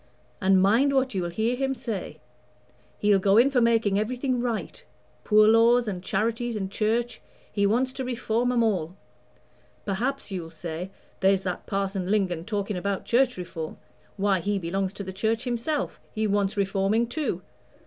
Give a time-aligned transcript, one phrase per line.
[0.41, 2.17] And mind what you'll hear him say;
[2.97, 4.83] he'll go in for making everything right
[5.23, 8.95] Poor laws and Charities and Church he wants to reform 'em all.
[9.85, 13.77] Perhaps you'll say, 'There's that Parson Lingon talking about Church Reform
[14.17, 17.43] why, he belongs to the Church himself he wants reforming too.'